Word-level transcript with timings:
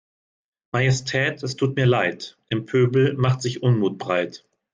Majestät 0.73 1.43
es 1.43 1.55
tut 1.55 1.75
mir 1.75 1.85
Leid, 1.85 2.35
im 2.49 2.65
Pöbel 2.65 3.13
macht 3.15 3.43
sich 3.43 3.61
Unmut 3.61 3.99
breit. 3.99 4.43